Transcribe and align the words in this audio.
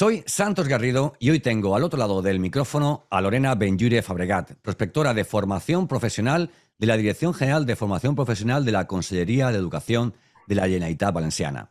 Soy 0.00 0.24
Santos 0.24 0.66
Garrido 0.66 1.12
y 1.18 1.28
hoy 1.28 1.40
tengo 1.40 1.76
al 1.76 1.84
otro 1.84 1.98
lado 1.98 2.22
del 2.22 2.40
micrófono 2.40 3.06
a 3.10 3.20
Lorena 3.20 3.54
Benjure 3.54 4.00
Fabregat, 4.00 4.52
prospectora 4.62 5.12
de 5.12 5.26
formación 5.26 5.86
profesional 5.86 6.50
de 6.78 6.86
la 6.86 6.96
Dirección 6.96 7.34
General 7.34 7.66
de 7.66 7.76
Formación 7.76 8.14
Profesional 8.14 8.64
de 8.64 8.72
la 8.72 8.86
Consellería 8.86 9.48
de 9.48 9.58
Educación 9.58 10.14
de 10.46 10.54
la 10.54 10.62
Generalitat 10.62 11.12
Valenciana. 11.12 11.68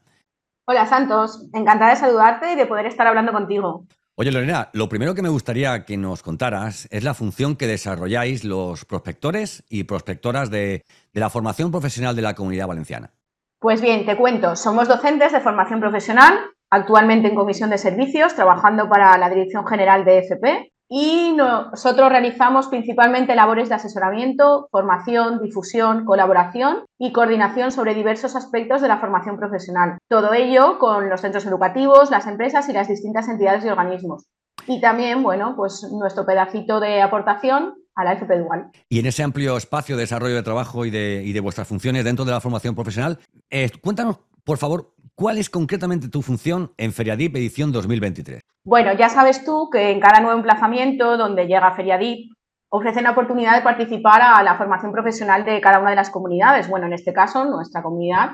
Hola 0.67 0.85
Santos, 0.85 1.43
encantada 1.53 1.89
de 1.89 1.95
saludarte 1.95 2.53
y 2.53 2.55
de 2.55 2.67
poder 2.67 2.85
estar 2.85 3.07
hablando 3.07 3.31
contigo. 3.31 3.87
Oye 4.13 4.31
Lorena, 4.31 4.69
lo 4.73 4.87
primero 4.89 5.15
que 5.15 5.23
me 5.23 5.29
gustaría 5.29 5.83
que 5.83 5.97
nos 5.97 6.21
contaras 6.21 6.87
es 6.91 7.03
la 7.03 7.15
función 7.15 7.55
que 7.55 7.65
desarrolláis 7.65 8.43
los 8.43 8.85
prospectores 8.85 9.63
y 9.69 9.85
prospectoras 9.85 10.51
de, 10.51 10.85
de 11.13 11.19
la 11.19 11.31
formación 11.31 11.71
profesional 11.71 12.15
de 12.15 12.21
la 12.21 12.35
Comunidad 12.35 12.67
Valenciana. 12.67 13.09
Pues 13.57 13.81
bien, 13.81 14.05
te 14.05 14.15
cuento, 14.15 14.55
somos 14.55 14.87
docentes 14.87 15.31
de 15.31 15.39
formación 15.41 15.79
profesional 15.79 16.39
actualmente 16.69 17.27
en 17.27 17.35
comisión 17.35 17.69
de 17.69 17.77
servicios, 17.77 18.35
trabajando 18.35 18.89
para 18.89 19.17
la 19.17 19.29
Dirección 19.29 19.65
General 19.65 20.05
de 20.05 20.19
FP. 20.19 20.71
Y 20.91 21.33
nosotros 21.33 22.09
realizamos 22.09 22.67
principalmente 22.67 23.35
labores 23.35 23.69
de 23.69 23.75
asesoramiento, 23.75 24.69
formación, 24.71 25.39
difusión, 25.39 26.03
colaboración 26.03 26.85
y 26.97 27.11
coordinación 27.11 27.71
sobre 27.71 27.93
diversos 27.93 28.35
aspectos 28.35 28.81
de 28.81 28.87
la 28.87 28.97
formación 28.97 29.37
profesional. 29.37 29.99
Todo 30.07 30.33
ello 30.33 30.79
con 30.79 31.07
los 31.07 31.21
centros 31.21 31.45
educativos, 31.45 32.09
las 32.09 32.25
empresas 32.25 32.67
y 32.69 32.73
las 32.73 32.87
distintas 32.87 33.27
entidades 33.27 33.63
y 33.65 33.69
organismos. 33.69 34.25
Y 34.65 34.81
también, 34.81 35.21
bueno, 35.21 35.53
pues 35.55 35.87
nuestro 35.91 36.25
pedacito 36.25 36.79
de 36.79 37.03
aportación 37.03 37.75
a 37.95 38.03
la 38.03 38.13
FP 38.13 38.39
Dual. 38.39 38.71
Y 38.89 38.99
en 38.99 39.05
ese 39.05 39.23
amplio 39.23 39.57
espacio 39.57 39.95
de 39.95 40.03
desarrollo 40.03 40.35
de 40.35 40.43
trabajo 40.43 40.85
y 40.85 40.89
de, 40.89 41.39
vuestras 41.39 41.67
funciones 41.67 42.03
dentro 42.03 42.25
de 42.25 42.31
la 42.31 42.41
formación 42.41 42.73
profesional, 42.73 43.19
eh, 43.49 43.69
cuéntanos, 43.81 44.17
por 44.43 44.57
favor, 44.57 44.95
¿Cuál 45.19 45.37
es 45.37 45.49
concretamente 45.49 46.07
tu 46.07 46.21
función 46.21 46.71
en 46.77 46.93
Feriadip 46.93 47.35
edición 47.35 47.73
2023? 47.73 48.39
Bueno, 48.63 48.93
ya 48.93 49.09
sabes 49.09 49.43
tú 49.43 49.69
que 49.69 49.91
en 49.91 49.99
cada 49.99 50.21
nuevo 50.21 50.37
emplazamiento 50.37 51.17
donde 51.17 51.45
llega 51.45 51.75
Feriadip 51.75 52.31
ofrecen 52.69 53.03
la 53.03 53.11
oportunidad 53.11 53.57
de 53.57 53.61
participar 53.61 54.21
a 54.21 54.41
la 54.43 54.55
formación 54.55 54.93
profesional 54.93 55.43
de 55.43 55.59
cada 55.59 55.79
una 55.79 55.89
de 55.89 55.97
las 55.97 56.09
comunidades. 56.09 56.69
Bueno, 56.69 56.85
en 56.87 56.93
este 56.93 57.11
caso, 57.11 57.43
nuestra 57.43 57.83
comunidad 57.83 58.29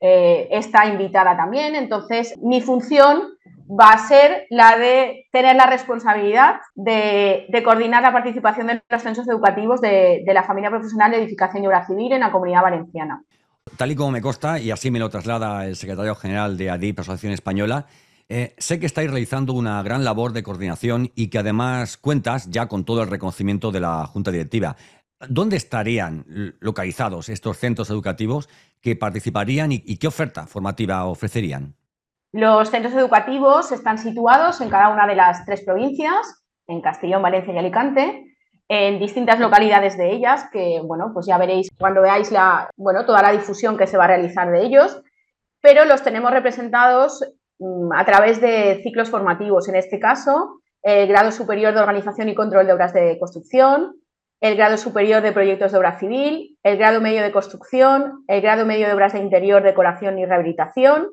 eh, 0.00 0.48
está 0.50 0.86
invitada 0.86 1.36
también. 1.36 1.74
Entonces, 1.74 2.38
mi 2.42 2.62
función 2.62 3.24
va 3.68 3.90
a 3.90 3.98
ser 3.98 4.46
la 4.48 4.78
de 4.78 5.26
tener 5.32 5.54
la 5.54 5.66
responsabilidad 5.66 6.60
de, 6.74 7.62
coordinar 7.62 8.02
la 8.02 8.12
participación 8.12 8.68
de 8.68 8.82
los 8.88 9.02
centros 9.02 9.28
educativos 9.28 9.82
de, 9.82 10.22
de 10.24 10.32
la 10.32 10.44
familia 10.44 10.70
profesional 10.70 11.10
de 11.10 11.18
edificación 11.18 11.62
y 11.62 11.66
obra 11.66 11.86
civil 11.86 12.10
en 12.10 12.20
la 12.20 12.32
comunidad 12.32 12.62
valenciana. 12.62 13.22
Tal 13.76 13.92
y 13.92 13.96
como 13.96 14.10
me 14.10 14.20
consta, 14.20 14.58
y 14.58 14.70
así 14.70 14.90
me 14.90 14.98
lo 14.98 15.08
traslada 15.08 15.66
el 15.66 15.76
secretario 15.76 16.14
general 16.14 16.56
de 16.56 16.70
ADIP, 16.70 17.00
Asociación 17.00 17.32
Española, 17.32 17.86
eh, 18.28 18.54
sé 18.58 18.78
que 18.78 18.86
estáis 18.86 19.10
realizando 19.10 19.52
una 19.52 19.82
gran 19.82 20.04
labor 20.04 20.32
de 20.32 20.42
coordinación 20.42 21.10
y 21.14 21.28
que 21.28 21.38
además 21.38 21.96
cuentas 21.96 22.48
ya 22.50 22.66
con 22.66 22.84
todo 22.84 23.02
el 23.02 23.10
reconocimiento 23.10 23.70
de 23.70 23.80
la 23.80 24.06
Junta 24.06 24.30
Directiva. 24.30 24.76
¿Dónde 25.28 25.56
estarían 25.56 26.24
localizados 26.60 27.28
estos 27.28 27.58
centros 27.58 27.90
educativos 27.90 28.48
que 28.80 28.96
participarían 28.96 29.70
y 29.70 29.96
qué 29.96 30.08
oferta 30.08 30.46
formativa 30.46 31.04
ofrecerían? 31.04 31.76
Los 32.32 32.70
centros 32.70 32.94
educativos 32.94 33.70
están 33.70 33.98
situados 33.98 34.60
en 34.60 34.70
cada 34.70 34.88
una 34.88 35.06
de 35.06 35.14
las 35.14 35.44
tres 35.44 35.60
provincias, 35.60 36.42
en 36.66 36.80
Castellón, 36.80 37.22
Valencia 37.22 37.54
y 37.54 37.58
Alicante, 37.58 38.31
en 38.74 38.98
distintas 38.98 39.38
localidades 39.38 39.98
de 39.98 40.12
ellas, 40.12 40.48
que 40.50 40.80
bueno, 40.82 41.10
pues 41.12 41.26
ya 41.26 41.36
veréis 41.36 41.68
cuando 41.78 42.00
veáis 42.00 42.32
la, 42.32 42.70
bueno, 42.74 43.04
toda 43.04 43.20
la 43.20 43.30
difusión 43.30 43.76
que 43.76 43.86
se 43.86 43.98
va 43.98 44.04
a 44.04 44.06
realizar 44.06 44.50
de 44.50 44.62
ellos, 44.62 45.02
pero 45.60 45.84
los 45.84 46.02
tenemos 46.02 46.30
representados 46.30 47.22
mm, 47.58 47.92
a 47.92 48.02
través 48.06 48.40
de 48.40 48.80
ciclos 48.82 49.10
formativos, 49.10 49.68
en 49.68 49.74
este 49.74 50.00
caso, 50.00 50.62
el 50.82 51.06
grado 51.06 51.32
superior 51.32 51.74
de 51.74 51.80
organización 51.80 52.30
y 52.30 52.34
control 52.34 52.66
de 52.66 52.72
obras 52.72 52.94
de 52.94 53.18
construcción, 53.18 53.96
el 54.40 54.56
grado 54.56 54.78
superior 54.78 55.20
de 55.20 55.32
proyectos 55.32 55.72
de 55.72 55.78
obra 55.78 55.98
civil, 55.98 56.58
el 56.62 56.78
grado 56.78 57.02
medio 57.02 57.22
de 57.22 57.30
construcción, 57.30 58.24
el 58.26 58.40
grado 58.40 58.64
medio 58.64 58.86
de 58.86 58.94
obras 58.94 59.12
de 59.12 59.18
interior, 59.18 59.62
decoración 59.62 60.18
y 60.18 60.24
rehabilitación, 60.24 61.10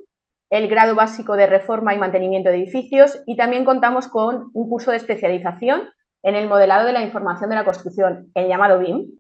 el 0.50 0.70
grado 0.70 0.96
básico 0.96 1.36
de 1.36 1.48
reforma 1.48 1.94
y 1.94 2.00
mantenimiento 2.00 2.52
de 2.52 2.56
edificios 2.56 3.22
y 3.26 3.36
también 3.36 3.66
contamos 3.66 4.08
con 4.08 4.50
un 4.54 4.70
curso 4.70 4.92
de 4.92 4.98
especialización 4.98 5.90
en 6.24 6.36
el 6.36 6.48
modelado 6.48 6.86
de 6.86 6.94
la 6.94 7.04
información 7.04 7.50
de 7.50 7.56
la 7.56 7.66
construcción, 7.66 8.32
el 8.34 8.48
llamado 8.48 8.80
BIM. 8.80 9.20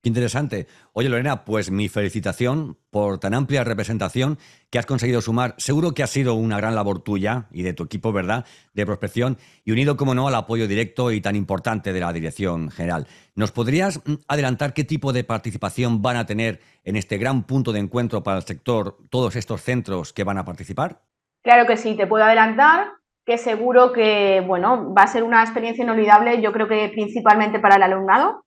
Qué 0.00 0.10
interesante. 0.10 0.68
Oye, 0.92 1.08
Lorena, 1.08 1.44
pues 1.44 1.72
mi 1.72 1.88
felicitación 1.88 2.78
por 2.90 3.18
tan 3.18 3.34
amplia 3.34 3.64
representación 3.64 4.38
que 4.70 4.78
has 4.78 4.86
conseguido 4.86 5.20
sumar. 5.20 5.56
Seguro 5.58 5.92
que 5.92 6.04
ha 6.04 6.06
sido 6.06 6.34
una 6.34 6.56
gran 6.56 6.76
labor 6.76 7.02
tuya 7.02 7.48
y 7.50 7.64
de 7.64 7.72
tu 7.72 7.82
equipo, 7.82 8.12
¿verdad?, 8.12 8.46
de 8.74 8.86
prospección 8.86 9.38
y 9.64 9.72
unido, 9.72 9.96
como 9.96 10.14
no, 10.14 10.28
al 10.28 10.36
apoyo 10.36 10.68
directo 10.68 11.10
y 11.10 11.20
tan 11.20 11.34
importante 11.34 11.92
de 11.92 11.98
la 11.98 12.12
Dirección 12.12 12.70
General. 12.70 13.08
¿Nos 13.34 13.50
podrías 13.50 14.00
mm, 14.06 14.14
adelantar 14.28 14.72
qué 14.72 14.84
tipo 14.84 15.12
de 15.12 15.24
participación 15.24 16.00
van 16.00 16.16
a 16.16 16.26
tener 16.26 16.60
en 16.84 16.94
este 16.94 17.18
gran 17.18 17.42
punto 17.42 17.72
de 17.72 17.80
encuentro 17.80 18.22
para 18.22 18.36
el 18.36 18.44
sector 18.44 18.98
todos 19.10 19.34
estos 19.34 19.62
centros 19.62 20.12
que 20.12 20.22
van 20.22 20.38
a 20.38 20.44
participar? 20.44 21.02
Claro 21.42 21.66
que 21.66 21.76
sí, 21.76 21.96
te 21.96 22.06
puedo 22.06 22.22
adelantar 22.22 22.97
que 23.28 23.36
seguro 23.36 23.92
que 23.92 24.42
bueno, 24.46 24.94
va 24.94 25.02
a 25.02 25.06
ser 25.06 25.22
una 25.22 25.42
experiencia 25.42 25.84
inolvidable, 25.84 26.40
yo 26.40 26.50
creo 26.50 26.66
que 26.66 26.88
principalmente 26.88 27.60
para 27.60 27.76
el 27.76 27.82
alumnado, 27.82 28.42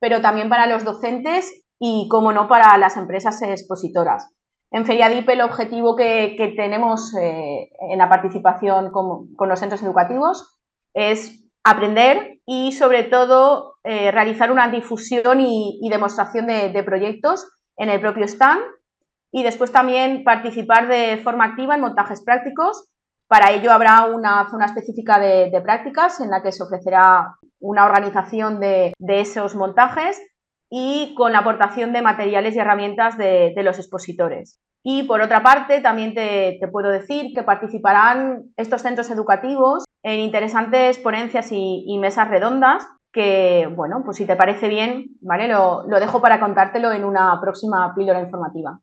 pero 0.00 0.20
también 0.20 0.48
para 0.48 0.68
los 0.68 0.84
docentes 0.84 1.64
y, 1.80 2.06
como 2.08 2.32
no, 2.32 2.46
para 2.46 2.78
las 2.78 2.96
empresas 2.96 3.42
expositoras. 3.42 4.32
En 4.70 4.86
Feriadip 4.86 5.28
el 5.28 5.40
objetivo 5.40 5.96
que, 5.96 6.54
tenemos 6.56 7.12
eh, 7.20 7.70
en 7.90 7.98
la 7.98 8.08
participación 8.08 8.92
con, 8.92 9.48
los 9.48 9.58
centros 9.58 9.82
educativos 9.82 10.56
es 10.94 11.44
aprender 11.64 12.38
y, 12.46 12.70
sobre 12.70 13.02
todo, 13.02 13.78
eh, 13.82 14.12
realizar 14.12 14.52
una 14.52 14.68
difusión 14.68 15.40
y, 15.40 15.88
demostración 15.90 16.46
de 16.46 16.82
proyectos 16.84 17.50
en 17.76 17.88
el 17.88 18.00
propio 18.00 18.26
stand 18.26 18.62
y 19.32 19.42
después 19.42 19.72
también 19.72 20.22
participar 20.22 20.86
de 20.86 21.18
forma 21.24 21.46
activa 21.46 21.74
en 21.74 21.80
montajes 21.80 22.22
prácticos 22.22 22.89
para 23.30 23.52
ello 23.52 23.70
habrá 23.70 24.06
una 24.06 24.50
zona 24.50 24.66
específica 24.66 25.20
de, 25.20 25.60
prácticas 25.62 26.20
en 26.20 26.30
la 26.30 26.42
que 26.42 26.50
se 26.50 26.64
ofrecerá 26.64 27.36
una 27.60 27.84
organización 27.84 28.58
de, 28.58 28.92
esos 29.06 29.54
montajes 29.54 30.20
y 30.68 31.14
con 31.16 31.30
la 31.30 31.38
aportación 31.38 31.92
de 31.92 32.02
materiales 32.02 32.56
y 32.56 32.58
herramientas 32.58 33.16
de, 33.16 33.54
los 33.62 33.78
expositores. 33.78 34.58
Y 34.82 35.04
por 35.04 35.20
otra 35.20 35.44
parte, 35.44 35.80
también 35.80 36.12
te, 36.12 36.58
puedo 36.72 36.90
decir 36.90 37.32
que 37.32 37.44
participarán 37.44 38.46
estos 38.56 38.82
centros 38.82 39.08
educativos 39.10 39.84
en 40.02 40.18
interesantes 40.18 40.98
ponencias 40.98 41.50
y, 41.52 41.96
mesas 42.00 42.28
redondas 42.28 42.84
que, 43.12 43.68
bueno, 43.76 44.02
pues 44.04 44.16
si 44.16 44.26
te 44.26 44.34
parece 44.34 44.66
bien, 44.66 45.06
¿vale? 45.20 45.46
Lo, 45.46 45.84
lo 45.86 46.00
dejo 46.00 46.20
para 46.20 46.40
contártelo 46.40 46.90
en 46.90 47.04
una 47.04 47.40
próxima 47.40 47.94
píldora 47.94 48.20
informativa. 48.20 48.80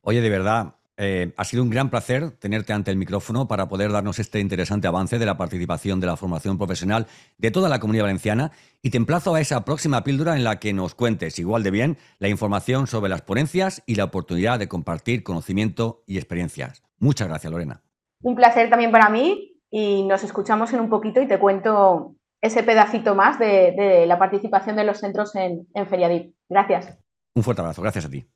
Oye, 0.00 0.22
de 0.22 0.30
verdad, 0.30 0.75
eh, 0.98 1.32
ha 1.36 1.44
sido 1.44 1.62
un 1.62 1.70
gran 1.70 1.90
placer 1.90 2.30
tenerte 2.30 2.72
ante 2.72 2.90
el 2.90 2.96
micrófono 2.96 3.46
para 3.46 3.68
poder 3.68 3.92
darnos 3.92 4.18
este 4.18 4.40
interesante 4.40 4.88
avance 4.88 5.18
de 5.18 5.26
la 5.26 5.36
participación 5.36 6.00
de 6.00 6.06
la 6.06 6.16
formación 6.16 6.56
profesional 6.56 7.06
de 7.36 7.50
toda 7.50 7.68
la 7.68 7.80
comunidad 7.80 8.04
valenciana 8.04 8.52
y 8.80 8.90
te 8.90 8.96
emplazo 8.96 9.34
a 9.34 9.40
esa 9.40 9.64
próxima 9.64 10.04
píldora 10.04 10.36
en 10.36 10.44
la 10.44 10.58
que 10.58 10.72
nos 10.72 10.94
cuentes 10.94 11.38
igual 11.38 11.62
de 11.62 11.70
bien 11.70 11.98
la 12.18 12.28
información 12.28 12.86
sobre 12.86 13.10
las 13.10 13.22
ponencias 13.22 13.82
y 13.86 13.96
la 13.96 14.04
oportunidad 14.04 14.58
de 14.58 14.68
compartir 14.68 15.22
conocimiento 15.22 16.02
y 16.06 16.16
experiencias. 16.16 16.82
Muchas 16.98 17.28
gracias, 17.28 17.52
Lorena. 17.52 17.82
Un 18.22 18.34
placer 18.34 18.70
también 18.70 18.90
para 18.90 19.10
mí 19.10 19.60
y 19.70 20.04
nos 20.04 20.24
escuchamos 20.24 20.72
en 20.72 20.80
un 20.80 20.88
poquito 20.88 21.20
y 21.20 21.28
te 21.28 21.38
cuento 21.38 22.14
ese 22.40 22.62
pedacito 22.62 23.14
más 23.14 23.38
de, 23.38 24.04
la 24.06 24.18
participación 24.18 24.76
de 24.76 24.84
los 24.84 24.98
centros 24.98 25.34
en, 25.34 25.66
en 25.74 25.86
Feriadip. 25.86 26.34
Gracias. 26.48 26.98
Un 27.34 27.42
fuerte 27.42 27.60
abrazo. 27.60 27.82
Gracias 27.82 28.06
a 28.06 28.10
ti. 28.10 28.26